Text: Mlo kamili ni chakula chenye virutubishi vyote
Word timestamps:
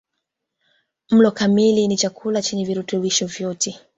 Mlo 1.11 1.31
kamili 1.31 1.87
ni 1.87 1.97
chakula 1.97 2.41
chenye 2.41 2.65
virutubishi 2.65 3.25
vyote 3.25 3.79